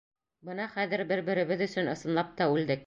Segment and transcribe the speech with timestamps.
[0.49, 2.79] Бына хәҙер бер-беребеҙ өсөн ысынлап та үлдек!